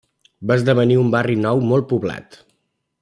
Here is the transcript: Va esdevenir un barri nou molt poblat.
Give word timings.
Va 0.51 0.55
esdevenir 0.61 0.97
un 1.01 1.11
barri 1.17 1.37
nou 1.43 1.61
molt 1.73 1.89
poblat. 1.93 2.41